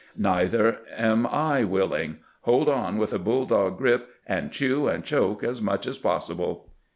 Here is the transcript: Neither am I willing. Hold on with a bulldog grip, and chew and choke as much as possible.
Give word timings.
Neither 0.17 0.79
am 0.97 1.27
I 1.27 1.63
willing. 1.63 2.21
Hold 2.41 2.67
on 2.67 2.97
with 2.97 3.13
a 3.13 3.19
bulldog 3.19 3.77
grip, 3.77 4.09
and 4.25 4.51
chew 4.51 4.87
and 4.87 5.03
choke 5.03 5.43
as 5.43 5.61
much 5.61 5.85
as 5.85 5.99
possible. 5.99 6.69